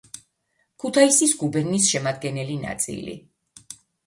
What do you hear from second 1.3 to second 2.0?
გუბერნიის